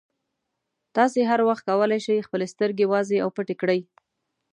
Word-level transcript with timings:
تاسې 0.95 1.19
هر 1.29 1.39
وخت 1.49 1.63
کولای 1.69 1.99
شئ 2.05 2.17
خپلې 2.27 2.47
سترګې 2.53 2.85
وازې 2.91 3.17
او 3.23 3.29
پټې 3.35 3.55
کړئ. 3.61 3.79